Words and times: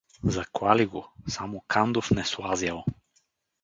Заклали 0.23 0.85
го… 0.85 1.05
Само 1.27 1.63
Кандов 1.67 2.11
не 2.11 2.25
слазял. 2.25 2.85